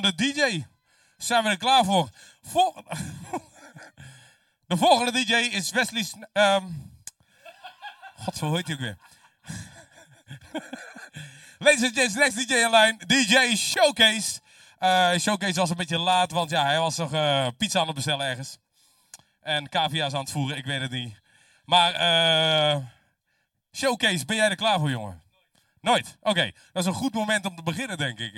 de 0.00 0.14
DJ. 0.14 0.64
Zijn 1.16 1.44
we 1.44 1.50
er 1.50 1.56
klaar 1.56 1.84
voor? 1.84 2.08
De 4.66 4.76
volgende 4.76 5.12
DJ 5.12 5.34
is 5.34 5.70
Wesley... 5.70 6.06
Ehm 6.32 6.64
God, 8.20 8.38
hoe 8.38 8.56
heet 8.56 8.66
hij 8.66 8.74
ook 8.74 8.80
weer? 8.80 8.96
Ladies 11.58 11.82
and 11.82 11.94
gents, 11.94 12.14
next 12.14 12.36
DJ 12.36 12.54
in 12.54 12.70
line, 12.70 12.96
DJ 13.06 13.56
Showcase. 13.56 14.40
Eh, 14.78 15.18
Showcase 15.18 15.60
was 15.60 15.70
een 15.70 15.76
beetje 15.76 15.98
laat, 15.98 16.30
want 16.30 16.50
ja, 16.50 16.64
hij 16.64 16.78
was 16.78 16.96
nog 16.96 17.12
eh, 17.12 17.46
pizza 17.56 17.80
aan 17.80 17.86
het 17.86 17.94
bestellen 17.94 18.26
ergens. 18.26 18.58
En 19.40 19.68
cavia's 19.68 20.12
aan 20.12 20.20
het 20.20 20.30
voeren, 20.30 20.56
ik 20.56 20.64
weet 20.64 20.80
het 20.80 20.90
niet. 20.90 21.20
Maar 21.64 21.92
eh, 21.94 22.76
Showcase, 23.72 24.24
ben 24.24 24.36
jij 24.36 24.48
er 24.48 24.56
klaar 24.56 24.78
voor, 24.78 24.90
jongen? 24.90 25.22
Nooit? 25.80 26.16
Oké, 26.20 26.52
dat 26.72 26.82
is 26.82 26.88
een 26.88 26.94
goed 26.94 27.14
moment 27.14 27.46
om 27.46 27.56
te 27.56 27.62
beginnen, 27.62 27.98
denk 27.98 28.18
ik. 28.18 28.34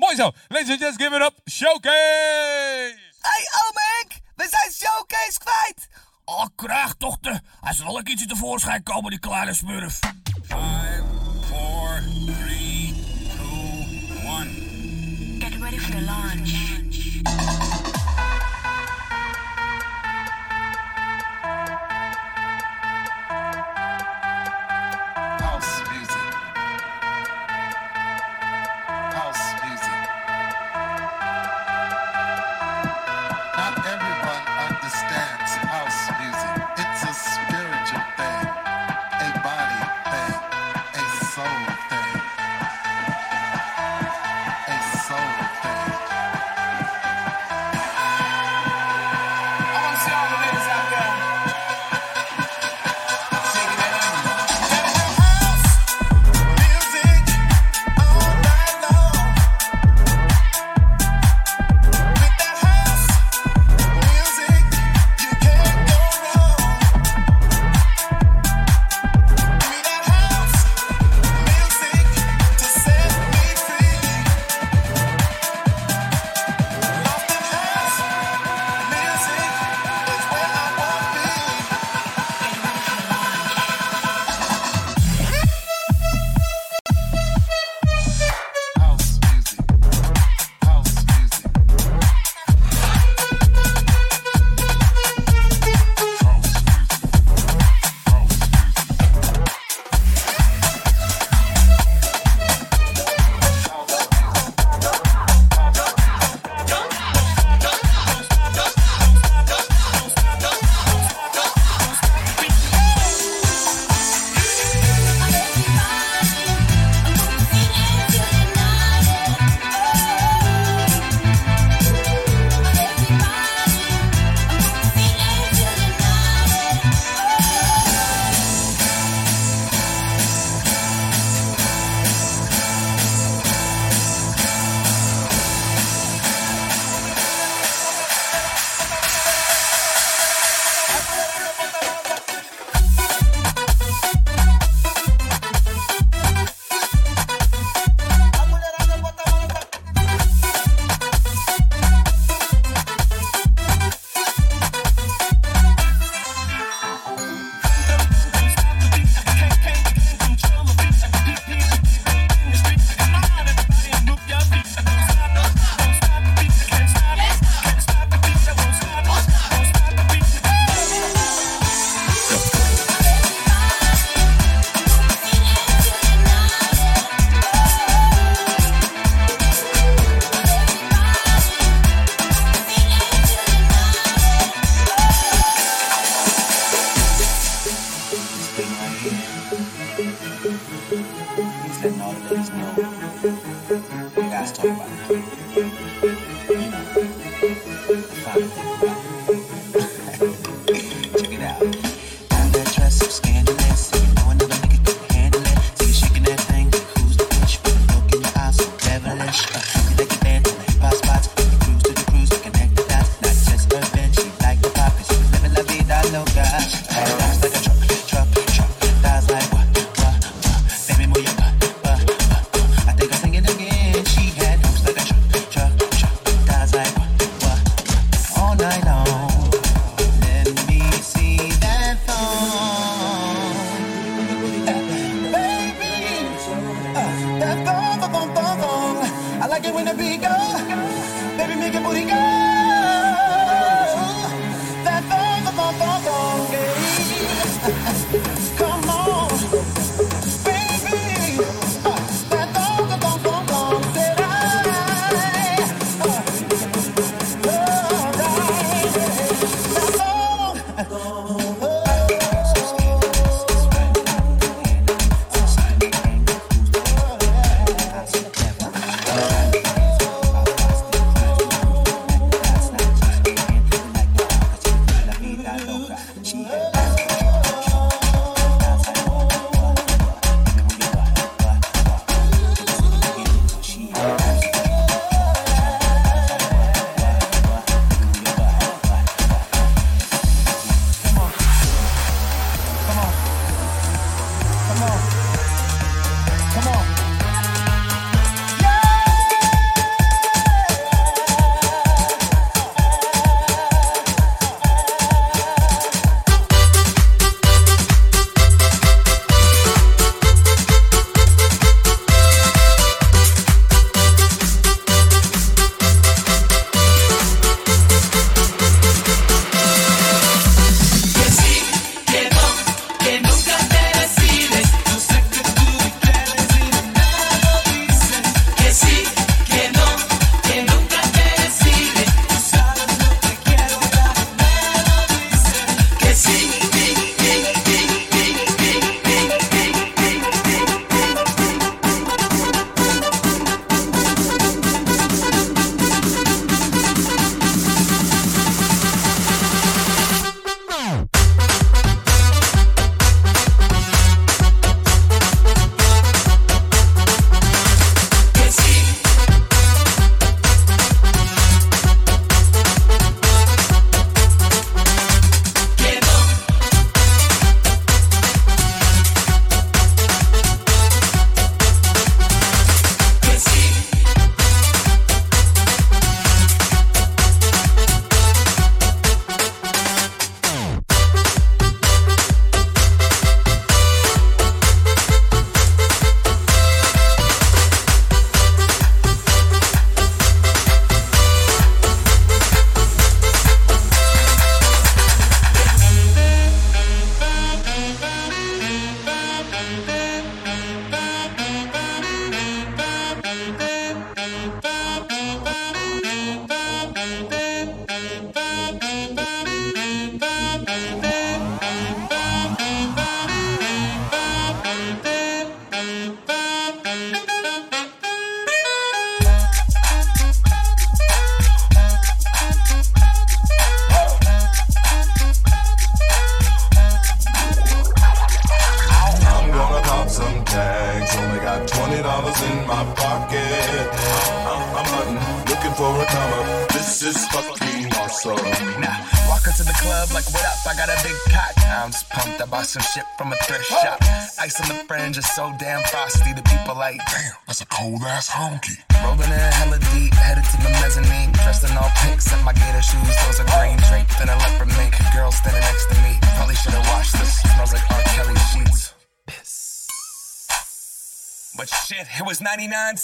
Mooi 0.00 0.14
zo. 0.16 0.32
Ladies 0.48 0.70
and 0.70 0.80
gents, 0.80 0.96
give 0.96 1.16
it 1.16 1.22
up. 1.22 1.34
Showcase! 1.50 2.98
Hey, 3.20 3.44
Omek! 3.62 4.20
We 4.36 4.46
zijn 4.50 4.72
Showcase 4.72 5.38
kwijt! 5.38 5.88
Oh, 6.24 6.46
krijg 6.56 6.94
toch 6.98 7.18
de... 7.20 7.40
Hij 7.60 7.72
zal 7.74 7.86
wel 7.86 7.98
een 7.98 8.04
keertje 8.04 8.26
tevoorschijn 8.26 8.82
komen, 8.82 9.10
die 9.10 9.18
kleine 9.18 9.54
smurf. 9.54 9.98
5, 10.42 11.02
4, 11.48 12.02
3, 12.26 12.94
2, 13.28 14.26
1. 14.26 15.40
Get 15.40 15.60
ready 15.60 15.78
for 15.78 15.90
the 15.90 16.00
launch. 16.00 16.49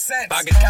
99 0.08 0.28
cents. 0.28 0.28
I 0.30 0.42
get 0.42 0.62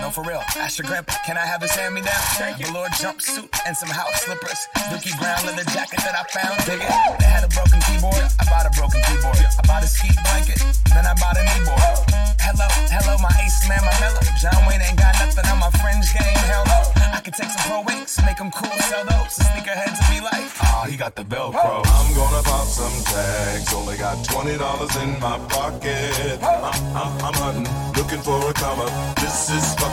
No, 0.00 0.10
for 0.10 0.22
real. 0.24 0.42
Ask 0.56 0.78
your 0.78 0.86
grandpa, 0.88 1.14
can 1.26 1.36
I 1.36 1.44
have 1.46 1.60
his 1.62 1.70
hand 1.72 1.94
me 1.94 2.00
down? 2.00 2.22
Velour 2.58 2.88
jumpsuit 2.96 3.48
and 3.66 3.76
some 3.76 3.90
house 3.90 4.22
slippers. 4.22 4.66
Dookie 4.90 5.16
brown 5.18 5.44
leather 5.46 5.64
jacket 5.70 6.00
that 6.00 6.14
I 6.14 6.24
found. 6.32 6.56
Dig 6.64 6.80
it. 6.80 7.20
They 7.20 7.26
had 7.28 7.44
a 7.44 7.48
broken 7.48 7.80
keyboard. 7.86 8.24
I 8.40 8.44
bought 8.48 8.66
a 8.66 8.72
broken 8.78 9.00
keyboard. 9.06 9.36
I 9.36 9.62
bought 9.66 9.84
a 9.84 9.86
ski 9.86 10.08
blanket. 10.24 10.58
Then 10.94 11.06
I 11.06 11.14
bought 11.14 11.36
a 11.36 11.44
kneeboard. 11.44 12.32
Hello, 12.40 12.66
hello, 12.90 13.16
my 13.22 13.32
ace 13.44 13.68
man, 13.68 13.80
my 13.84 13.94
mellow. 14.00 14.20
John 14.40 14.58
Wayne 14.68 14.82
ain't 14.82 14.98
got 14.98 15.14
nothing 15.20 15.46
on 15.46 15.58
my 15.60 15.70
fringe 15.78 16.08
game. 16.12 16.36
Hell 16.50 16.64
no. 16.66 16.80
I 17.14 17.20
could 17.24 17.34
take 17.34 17.48
some 17.48 17.64
pro 17.70 17.80
wings, 17.86 18.18
make 18.26 18.36
them 18.36 18.50
cool, 18.50 18.72
sell 18.90 19.04
those. 19.06 19.36
The 19.36 19.44
sneakerheads 19.54 19.96
would 20.02 20.10
be 20.10 20.20
like, 20.20 20.42
oh, 20.74 20.84
he 20.90 20.96
got 20.96 21.14
the 21.14 21.22
Velcro. 21.22 21.86
I'm 21.86 22.08
gonna 22.14 22.42
pop 22.42 22.66
some 22.66 22.92
tags. 23.06 23.72
Only 23.72 23.96
got 23.96 24.24
twenty 24.24 24.58
dollars 24.58 24.94
in 24.96 25.20
my 25.20 25.38
pocket. 25.48 26.42
I'm, 26.42 26.64
I'm, 26.98 27.12
I'm 27.24 27.36
hunting, 27.38 27.68
looking 27.94 28.20
for 28.20 28.36
a 28.50 28.52
come 28.52 28.80
up. 28.80 28.90
This 29.16 29.48
is 29.48 29.74
fucking 29.76 29.91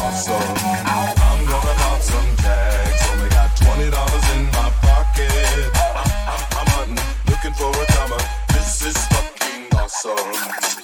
awesome. 0.00 0.34
I'm 0.34 1.46
gonna 1.46 1.74
pop 1.82 2.00
some 2.00 2.36
tags. 2.36 3.02
Only 3.12 3.28
got 3.30 3.56
twenty 3.56 3.90
dollars 3.90 4.26
in 4.36 4.44
my 4.46 4.70
pocket. 4.82 5.70
I'm, 5.74 6.10
I'm, 6.32 6.42
I'm 6.58 6.66
hunting, 6.74 7.04
looking 7.30 7.54
for 7.54 7.70
a 7.70 7.86
come. 7.92 8.12
This 8.54 8.82
is 8.82 8.96
fucking 9.08 9.68
awesome. 9.76 10.77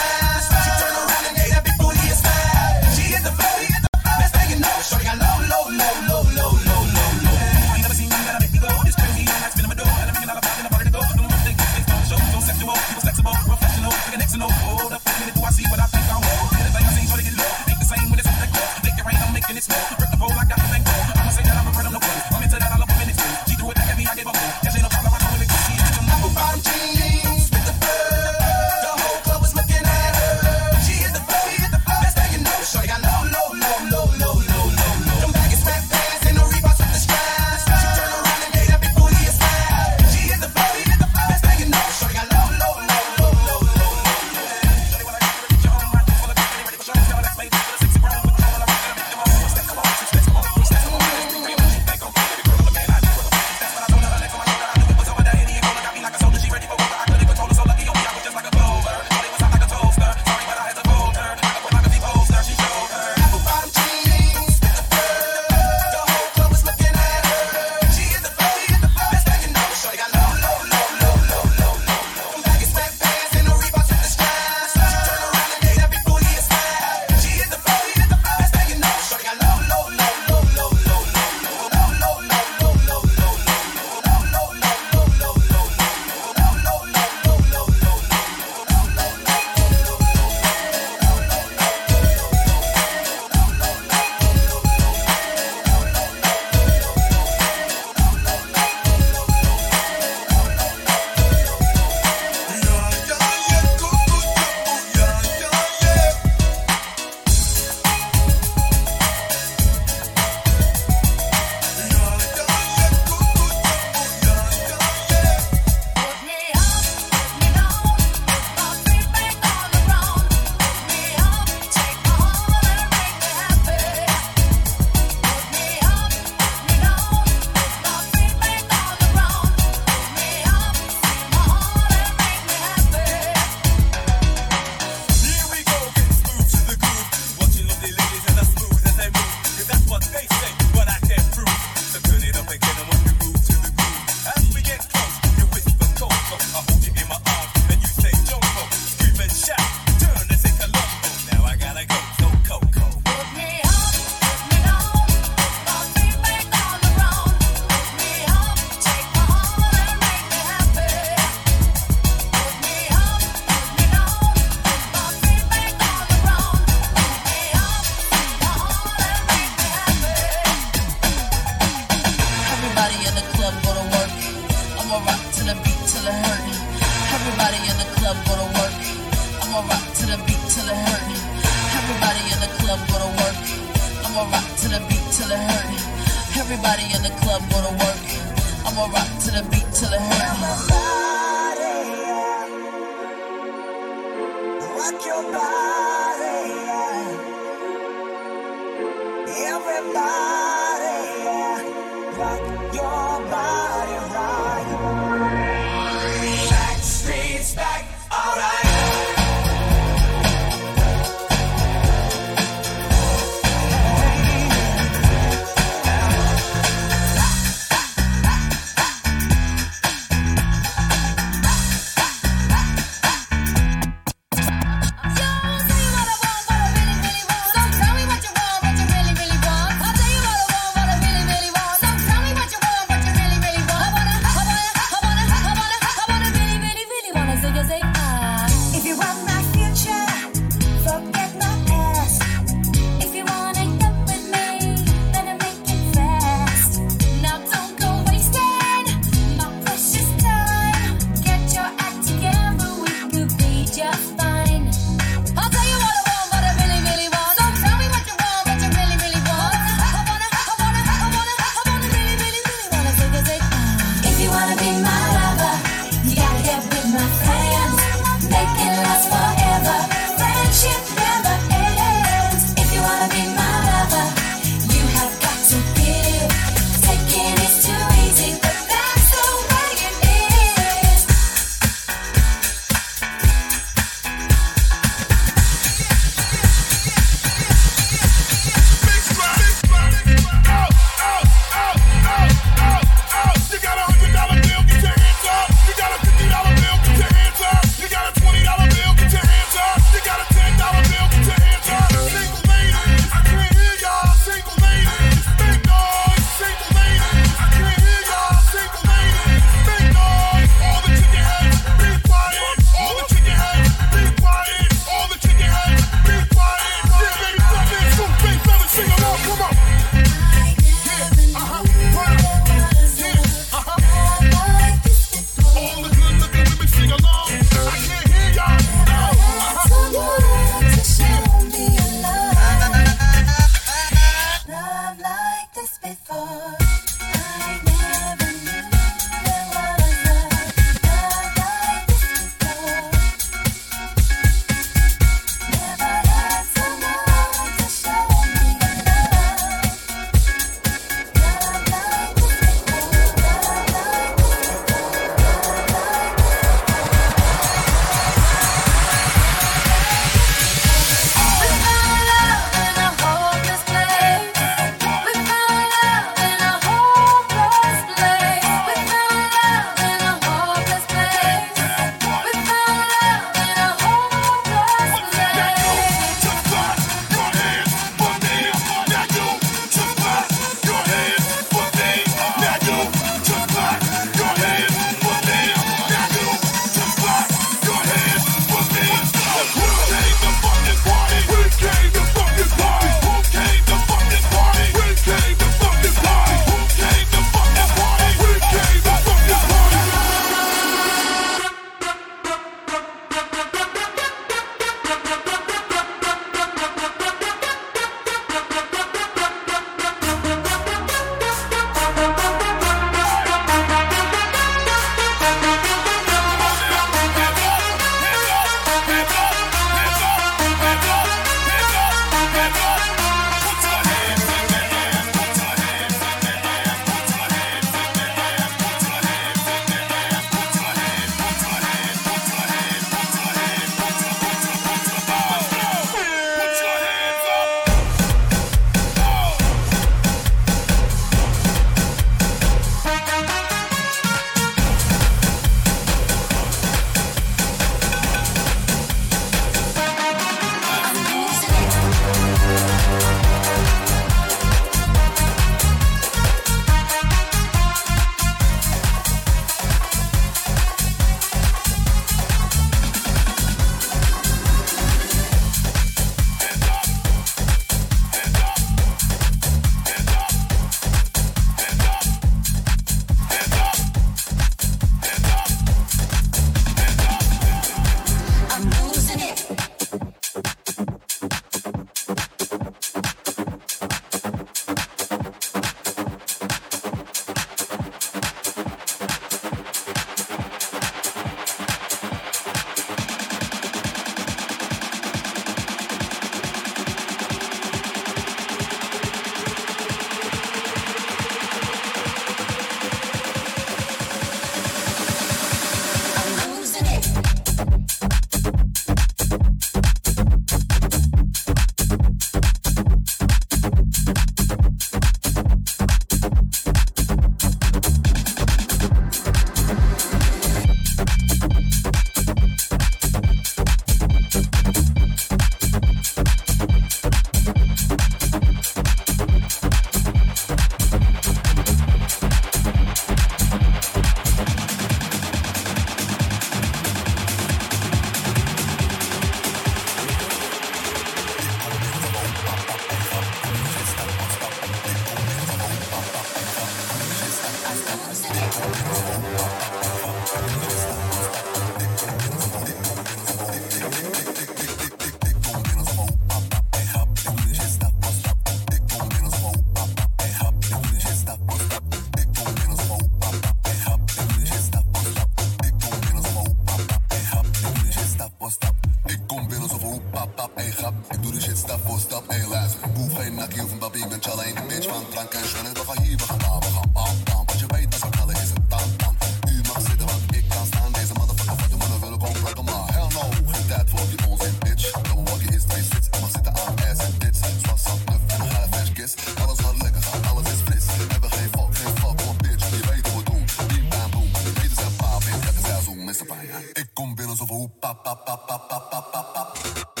pa 597.81 597.93
pa 597.93 598.13
pa 598.13 598.35
pa 598.37 598.57
pa 598.69 598.79
pa 599.11 599.21
pa 599.33 600.00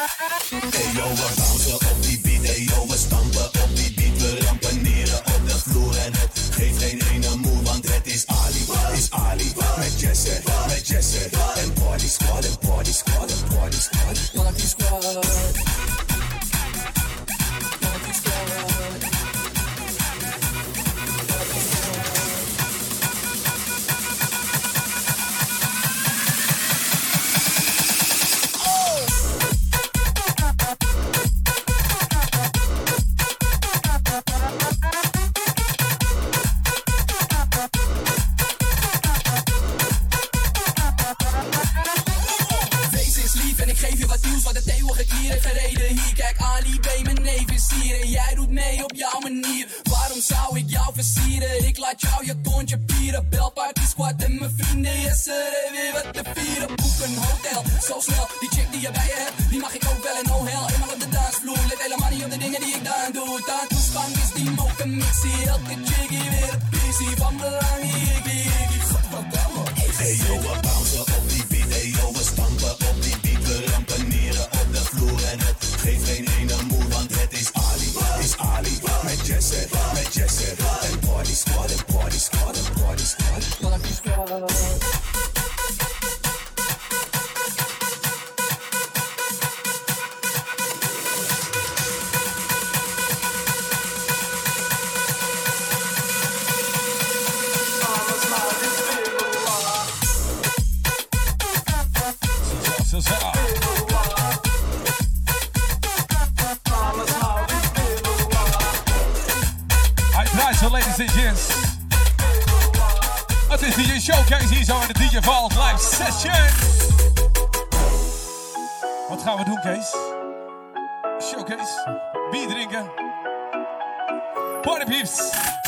Hey 0.00 0.92
yo, 0.94 1.04
we 1.14 1.74
op 1.74 2.02
die 2.02 2.20
hey 2.42 2.62
yo, 2.62 3.59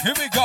Here 0.02 0.12
we 0.18 0.28
go. 0.30 0.41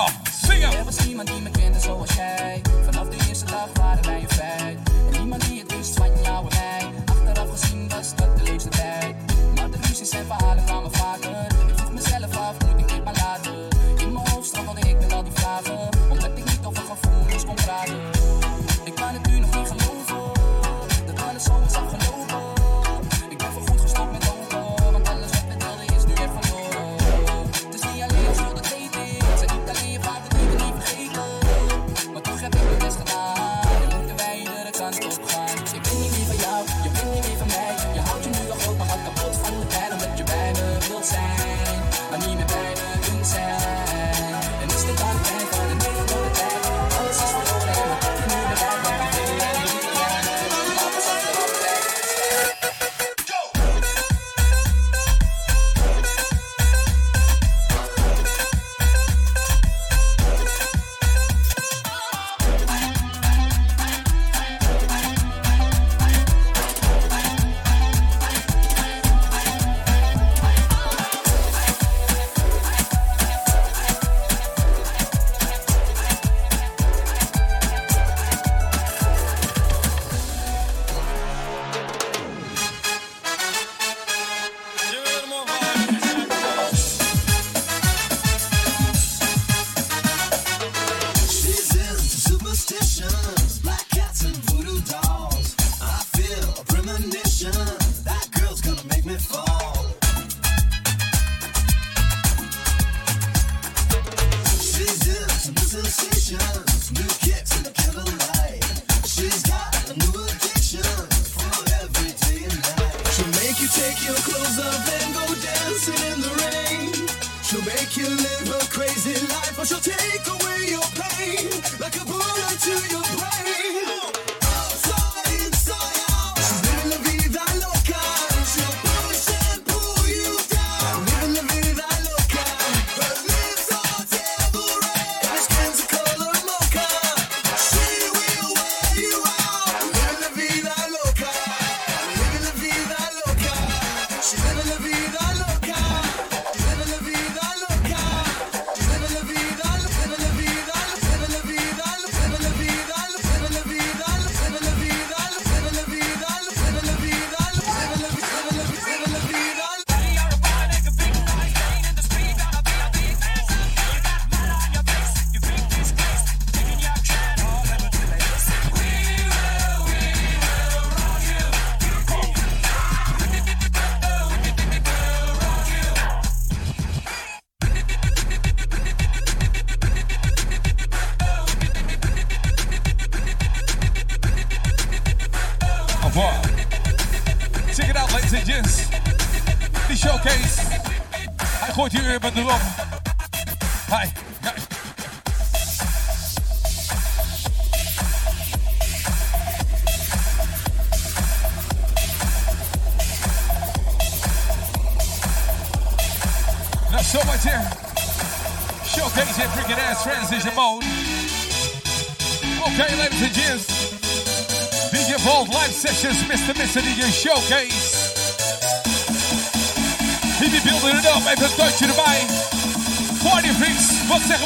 Wat 224.08 224.22
zeggen? 224.22 224.46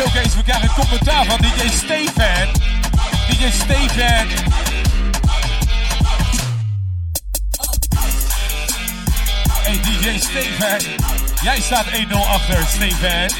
showcase. 0.00 0.36
We 0.36 0.42
krijgen 0.42 0.68
een 0.68 0.74
commentaar 0.74 1.24
van 1.24 1.38
DJ 1.38 1.68
Steven, 1.68 2.48
DJ 3.28 3.50
Steven, 3.50 4.28
Hey 9.62 9.80
DJ 9.82 10.18
Steven, 10.18 10.78
Jij 11.42 11.60
staat 11.60 11.86
1-0 11.86 11.90
achter, 12.10 12.66
Steven. 12.66 13.30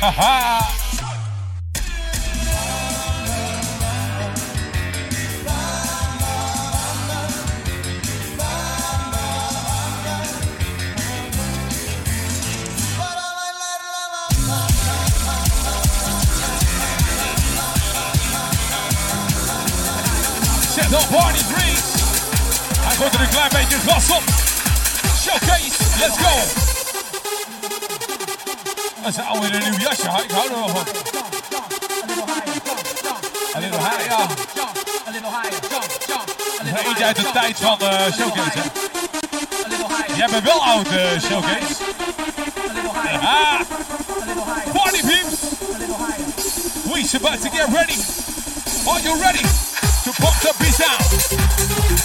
Haha. 0.00 0.71
Party 21.12 21.44
3. 21.44 21.76
Hij 22.80 22.96
gooit 22.96 23.14
er 23.14 23.20
een 23.20 23.28
klein 23.28 23.50
beetje 23.50 23.78
gas 23.86 24.10
op. 24.10 24.22
Showcase, 25.22 25.72
let's 25.98 26.16
go. 26.18 26.34
Dat 29.02 29.10
is 29.10 29.16
een 29.16 29.24
oude 29.24 29.46
een 29.46 29.70
nieuw 29.70 29.78
jasje, 29.78 30.02
ik 30.02 30.30
hou 30.30 30.48
er 30.48 30.58
wel 30.58 30.68
van. 30.68 30.86
Een 33.52 33.60
little 33.60 33.78
higher, 33.78 34.04
ja. 34.04 34.26
Dat 36.72 36.84
eentje 36.86 37.04
uit 37.04 37.16
de 37.16 37.30
tijd 37.32 37.56
van 37.58 37.78
uh, 37.82 37.88
Showcase, 38.12 38.58
hè? 38.58 38.64
Jij 40.16 40.28
bent 40.30 40.44
wel 40.44 40.64
oud, 40.64 40.92
uh, 40.92 41.10
Showcase. 41.10 41.74
Ja. 43.20 43.60
Party 44.72 45.00
peeps. 45.00 45.36
We're 46.84 47.16
about 47.16 47.40
to 47.40 47.50
get 47.50 47.68
ready. 47.72 47.98
Are 48.86 49.00
you 49.02 49.20
ready? 49.20 49.71
pump 50.18 50.36
the 50.40 50.52
beat 50.58 50.80
out. 50.80 52.01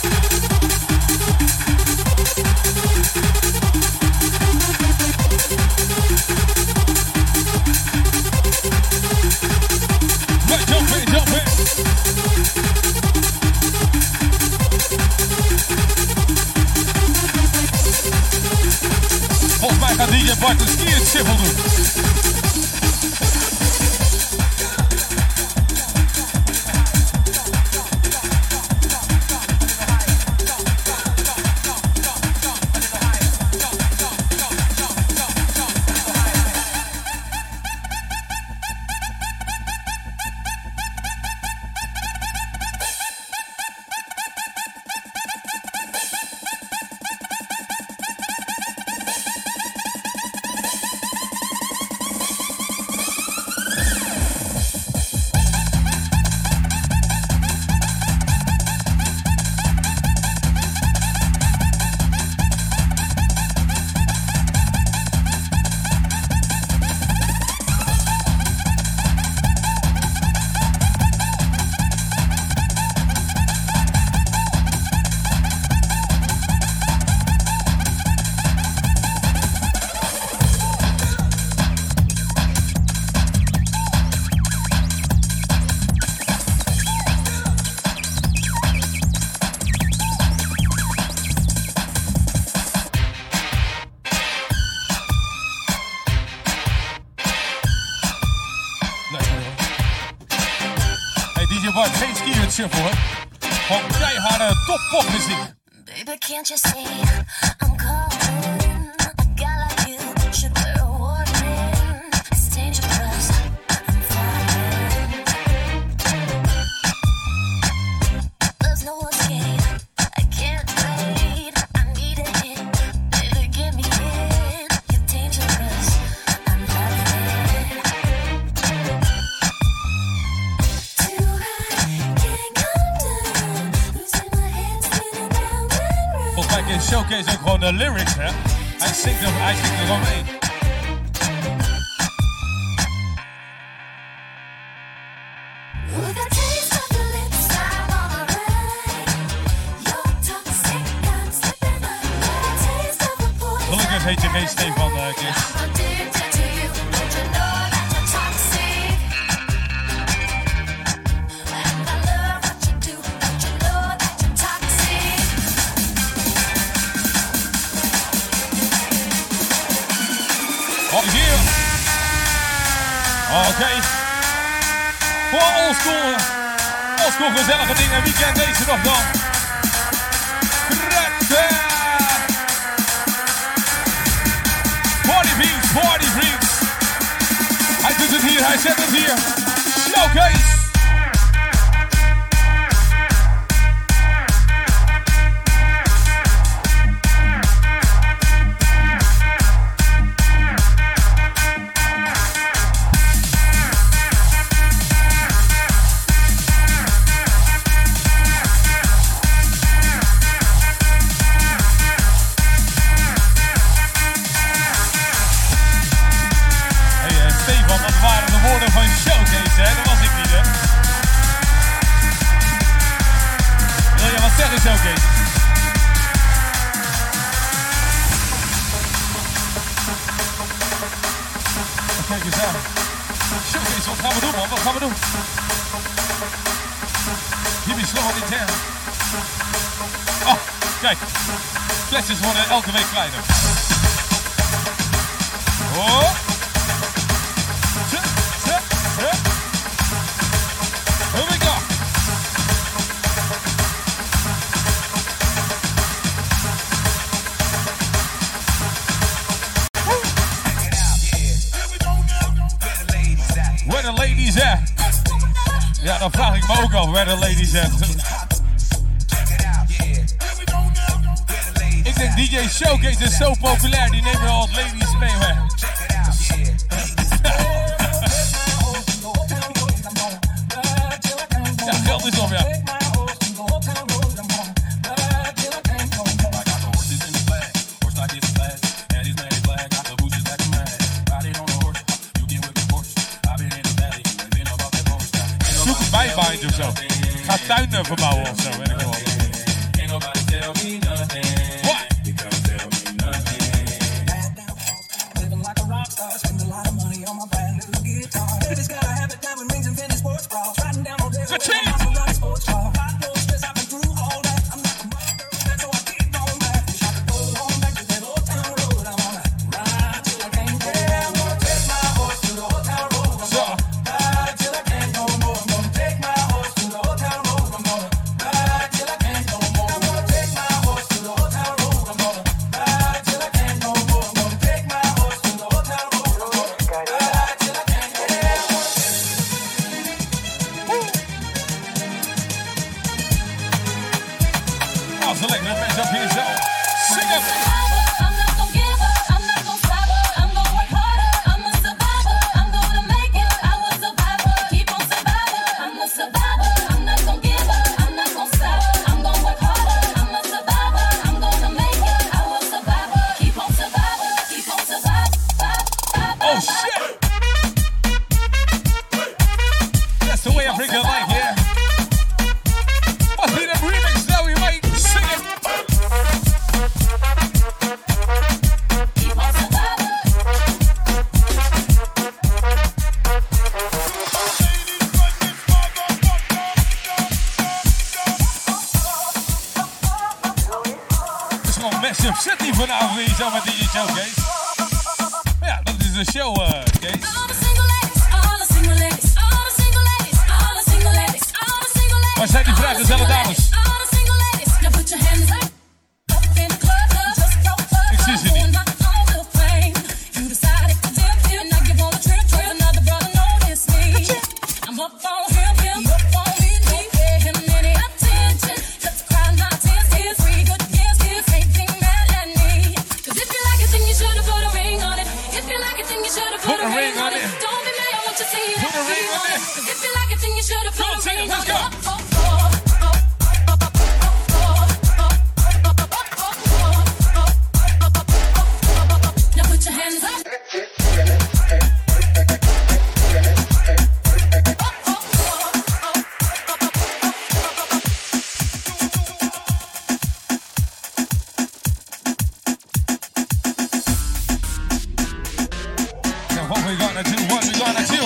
what 457.29 457.43
we 457.45 457.51
gonna 457.51 457.85
do. 457.87 458.01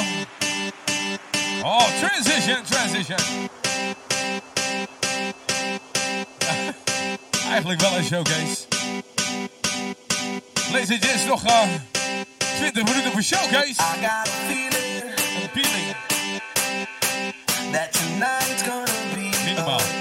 Oh, 1.63 1.87
transition, 1.99 2.63
transition. 2.65 3.17
Eigenlijk 7.51 7.81
wel 7.81 7.97
een 7.97 8.03
showcase. 8.03 8.57
Laser 10.71 10.97
Jazz 10.97 11.25
nog 11.25 11.45
eh, 11.45 11.53
uh, 11.53 11.67
20 12.57 12.83
minuten 12.83 13.11
voor 13.11 13.23
showcase. 13.23 13.69
I 13.69 13.99
got 14.01 14.09
a 14.09 14.23
feeling. 14.47 15.03
Een 15.41 15.49
feeling. 15.53 15.95
That 17.71 17.91
tonight's 17.91 18.61
gonna 18.61 18.85
be. 19.13 19.29
Minimaal. 19.45 20.00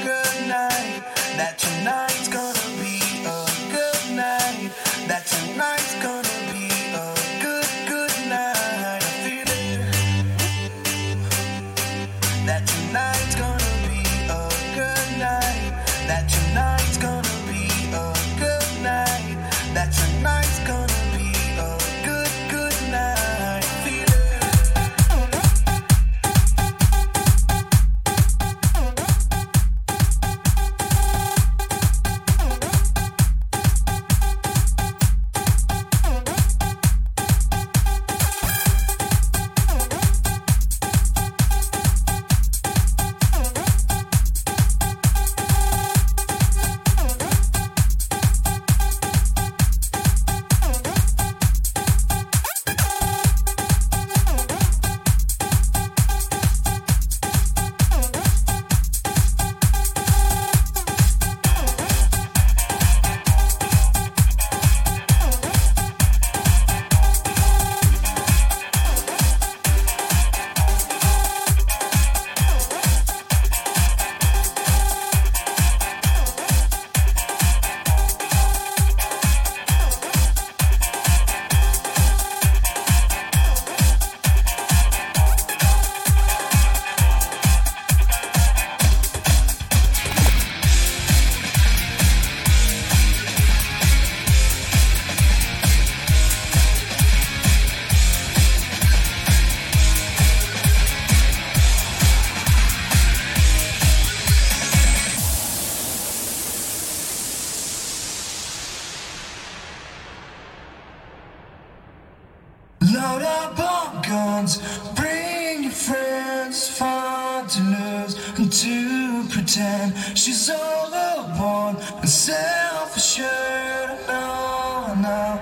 Bring 114.94 115.64
your 115.64 115.72
friends, 115.72 116.68
fun 116.68 117.46
to 117.48 117.60
lose 117.62 118.14
and 118.38 118.52
to 118.52 119.24
pretend 119.28 119.94
she's 120.16 120.50
all 120.50 120.88
alone 120.88 121.76
and 122.00 122.08
self 122.08 122.96
assured. 122.96 123.98
No, 124.08 124.94
no, 125.00 125.40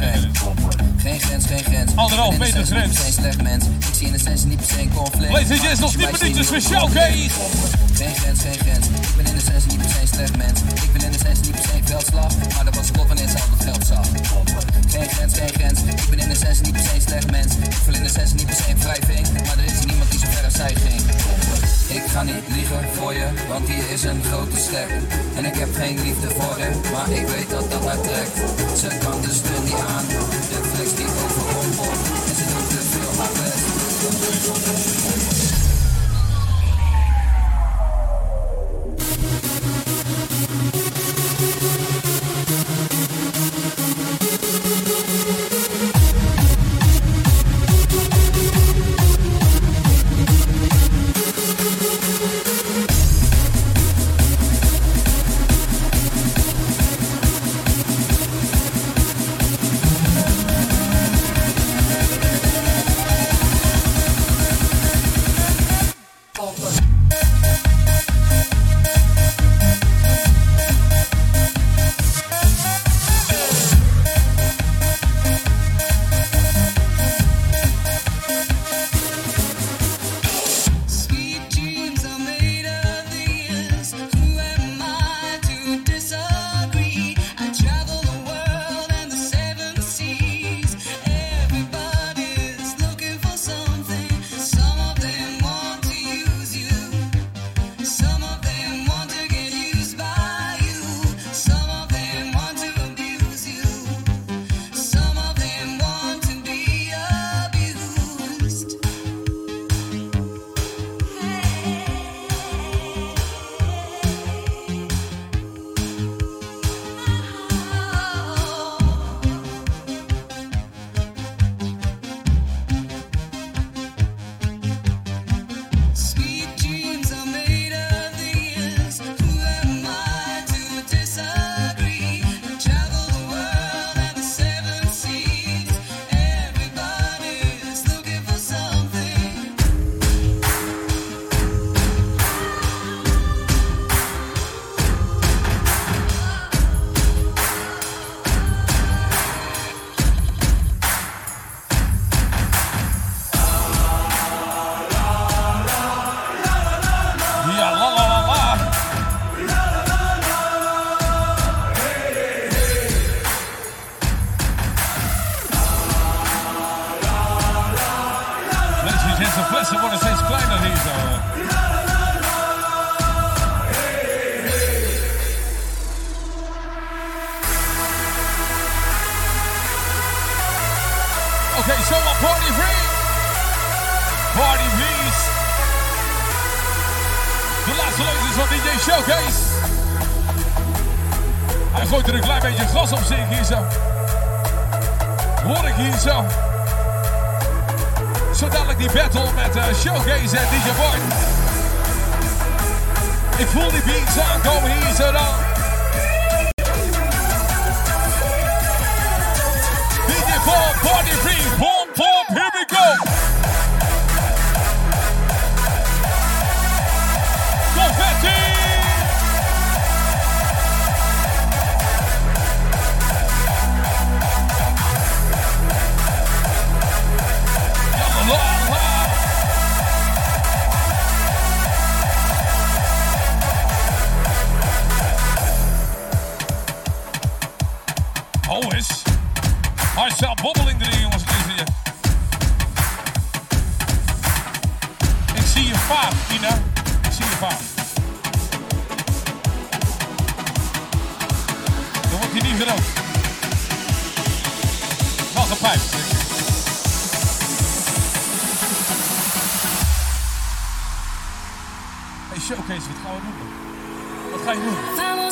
hè? 0.00 0.97
Geen 1.02 1.20
grens, 1.20 1.46
geen. 1.46 1.58
Geen 1.58 1.62
grens, 1.62 1.62
geen 1.62 1.64
grens. 1.64 1.92
Anderhalf 1.94 2.30
ben 2.30 2.38
meter 2.38 2.60
essentie 2.60 2.86
niet 2.86 2.94
per 2.94 3.02
se 3.02 3.06
een 3.06 3.12
slecht 3.12 3.42
mens. 3.42 3.64
Ik 3.64 3.94
zie 3.94 4.06
in 4.06 4.14
essentie 4.14 4.46
niet 4.46 4.56
per 4.56 4.66
se 4.66 4.80
een 4.80 4.92
conflict. 4.94 5.32
Ladies 5.32 5.50
and 5.50 5.60
Maar 5.60 5.68
gents, 5.68 5.80
nog 5.80 5.88
als 5.88 5.92
je 5.92 5.98
10 5.98 6.10
mij 6.10 6.18
ziet, 6.18 6.22
minuutjes 6.22 6.46
voor 6.46 6.56
doe 6.56 6.64
ik 6.64 6.78
showcase. 6.78 7.30
Geen 8.00 8.14
grens, 8.14 8.40
geen 8.40 8.58
grens. 8.64 8.86
Ik 8.86 9.16
ben 9.16 9.26
in 9.26 9.36
essentie 9.36 9.70
niet 9.70 9.80
per 9.80 9.90
se 9.90 10.00
een 10.00 10.08
slecht 10.08 10.36
mens. 10.36 10.58
Ik 10.86 10.90
wil 10.92 11.02
in 11.02 11.14
essentie 11.18 11.44
niet 11.44 11.54
per 11.60 11.64
se 11.70 11.76
een 11.76 11.86
veldslag. 11.86 12.32
Maar 12.54 12.64
dat 12.64 12.74
was 12.76 12.90
klopt 12.90 13.08
wanneer 13.08 13.28
ze 13.28 13.38
al 13.42 13.50
het 13.56 13.64
geld 13.68 13.84
zag. 13.86 14.06
Geen 14.94 15.08
grens, 15.14 15.32
geen 15.40 15.54
grens. 15.58 15.78
Ik 15.80 16.08
ben 16.10 16.18
in 16.18 16.30
essentie 16.30 16.64
niet 16.64 16.72
per 16.72 16.84
se 16.88 16.94
een 16.94 17.06
slecht 17.10 17.30
mens. 17.30 17.52
Ik 17.76 17.82
wil 17.86 17.94
in 17.94 18.04
essentie 18.04 18.36
niet 18.36 18.46
per 18.46 18.56
se 18.56 18.70
een 18.70 18.78
wrijving. 18.78 19.26
Maar 19.46 19.58
er 19.62 19.68
is 19.74 19.84
niemand 19.88 20.10
die 20.10 20.20
zo 20.20 20.26
ver 20.34 20.44
als 20.44 20.54
zij 20.62 20.74
ging. 20.84 21.02
Ik 21.98 22.04
ga 22.12 22.22
niet 22.22 22.44
liegen 22.56 22.84
voor 22.96 23.12
je, 23.14 23.28
want 23.48 23.68
hier 23.68 23.90
is 23.90 24.02
een 24.04 24.22
grote 24.30 24.58
stek. 24.66 24.90
En 25.36 25.44
ik 25.44 25.54
heb 25.54 25.70
geen 25.74 25.96
liefde 26.02 26.28
voor 26.36 26.54
haar, 26.58 26.74
maar 26.92 27.10
ik 27.20 27.26
weet 27.34 27.50
dat 27.50 27.70
dat 27.70 27.84
haar 27.84 28.00
trekt. 28.00 28.36
Ze 28.80 28.88
kan 29.04 29.20
de 29.20 29.32
steun 29.40 29.64
niet 29.64 29.82
aan, 29.96 30.06
de 30.52 30.60
flex 30.88 30.94
die 30.94 31.06
overrompelt. 31.06 31.98
En 32.26 32.36
ze 32.36 32.44
doet 32.44 32.70
te 32.70 32.80
veel 32.90 33.18
haar 33.18 33.32
best. 33.32 35.47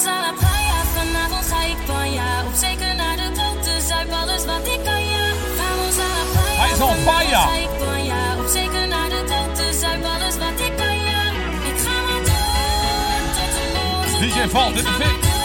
Vanavond 0.03 1.47
ik. 1.47 2.47
Op 2.47 2.55
zeker 2.55 2.95
naar 2.95 3.17
de 3.17 3.31
klote, 3.33 3.71
dus 3.71 3.91
alles 3.91 4.45
wat 4.45 4.67
ik 4.67 4.81
kan, 4.85 5.05
ja. 5.05 5.33
Vamos. 5.57 5.97
Hij 6.59 6.71
is 6.71 6.81
on 6.81 6.95
fire. 6.95 8.41
Op 8.41 8.47
zeker 8.47 8.89
naar 8.89 9.09
de 9.09 9.25
dus 9.57 9.83
alles 9.83 10.37
wat 10.39 10.67
ik 10.67 10.77
kan, 10.77 10.97
ja. 10.97 11.17
DJ 14.21 14.49
Val, 14.49 14.73
dit 14.73 14.85
is 14.85 14.91
het. 14.91 15.36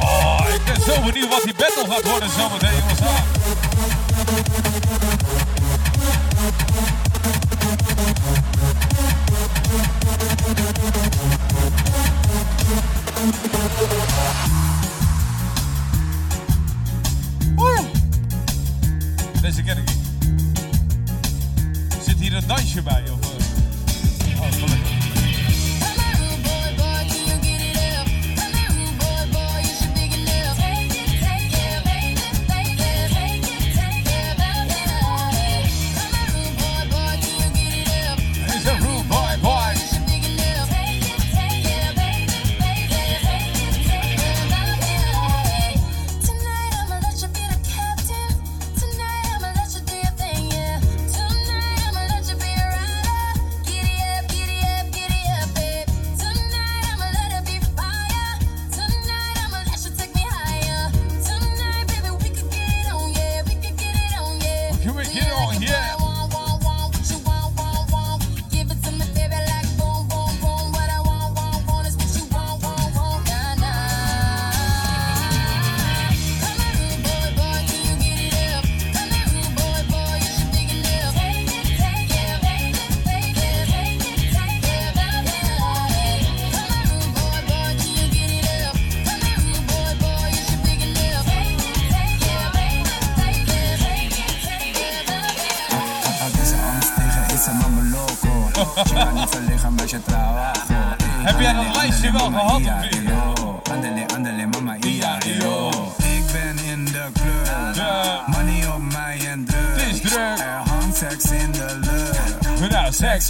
Oh, 0.00 0.40
ik 0.54 0.64
ben 0.64 0.82
zo 0.82 1.00
benieuwd 1.00 1.28
wat 1.28 1.42
die 1.42 1.54
battle 1.54 1.84
gaat 1.90 2.10
worden 2.10 2.30
zometeen, 2.30 2.89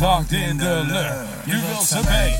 Talked 0.00 0.32
in 0.32 0.56
the 0.56 0.82
lure. 0.84 1.28
You 1.44 1.62
will 1.62 1.82
submit. 1.82 2.39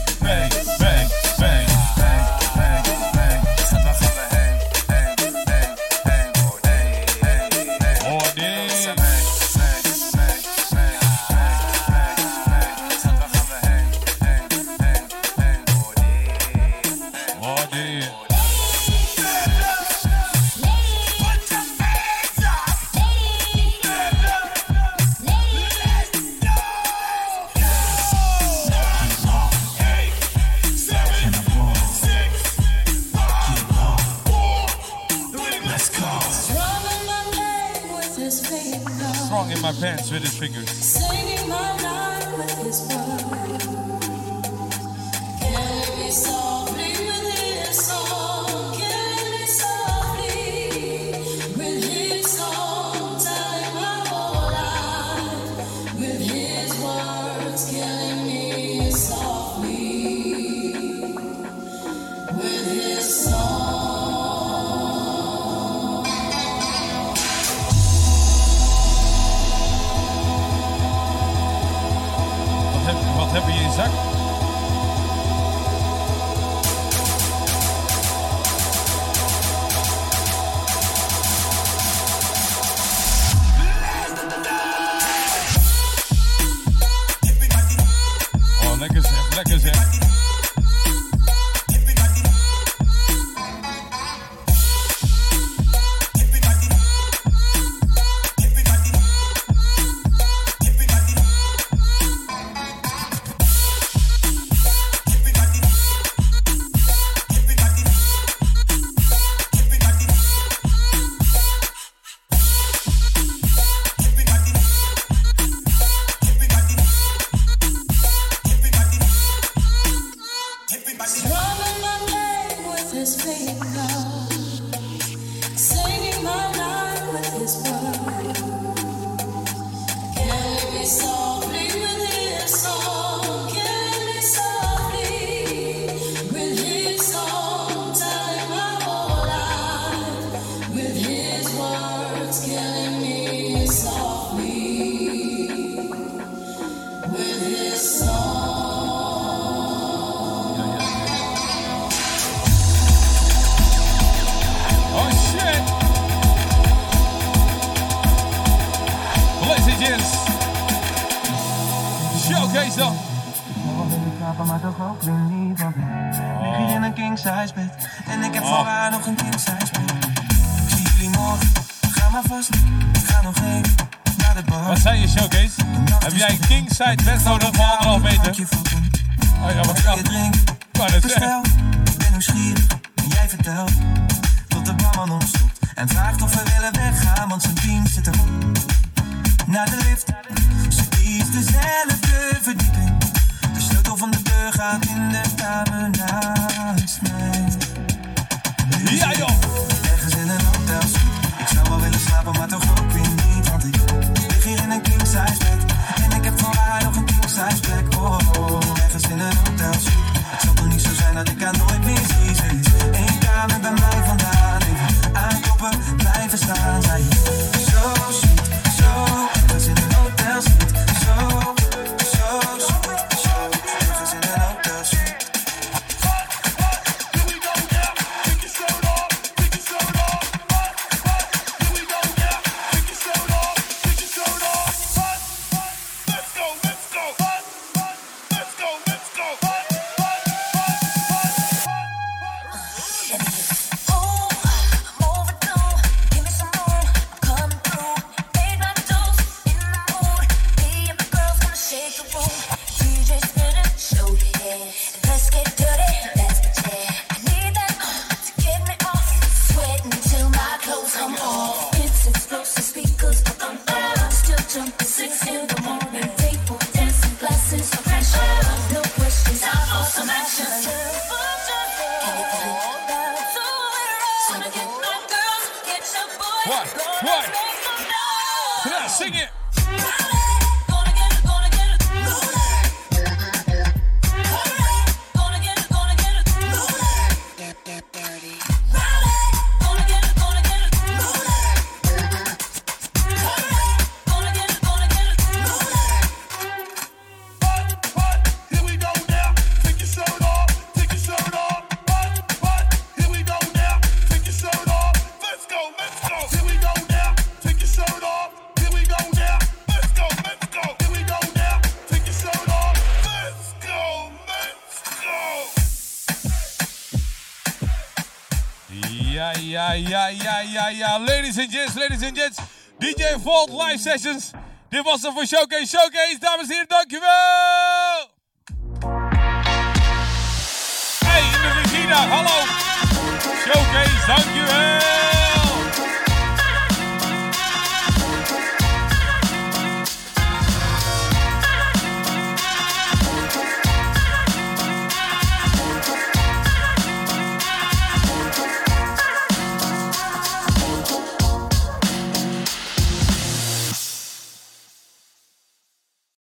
ja. 320.77 320.99
Ladies 320.99 321.39
and 321.39 321.51
gents, 321.51 321.75
ladies 321.75 322.03
and 322.03 322.17
gents. 322.19 322.39
DJ 322.79 323.17
Volt 323.23 323.51
Live 323.51 323.79
Sessions. 323.79 324.31
Dit 324.69 324.83
was 324.83 325.03
het 325.03 325.13
voor 325.13 325.27
Showcase 325.27 325.67
Showcase. 325.67 326.19
Dames 326.19 326.49
en 326.49 326.53
heren, 326.53 326.69
dankjewel. 326.69 327.40